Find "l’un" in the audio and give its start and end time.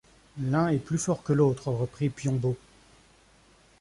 0.41-0.69